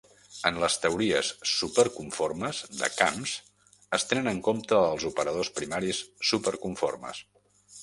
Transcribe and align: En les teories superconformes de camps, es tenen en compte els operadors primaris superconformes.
En 0.49 0.55
les 0.61 0.77
teories 0.85 1.27
superconformes 1.55 2.61
de 2.79 2.89
camps, 2.95 3.35
es 3.99 4.07
tenen 4.13 4.33
en 4.33 4.41
compte 4.49 4.81
els 4.89 5.07
operadors 5.13 5.55
primaris 5.61 6.03
superconformes. 6.33 7.25